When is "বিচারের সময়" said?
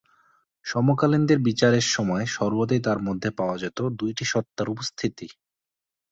1.39-2.25